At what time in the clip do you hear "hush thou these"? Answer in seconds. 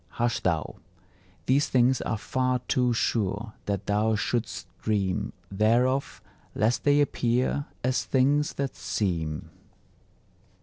0.17-1.69